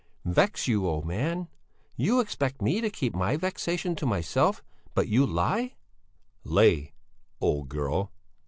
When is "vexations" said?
3.37-3.99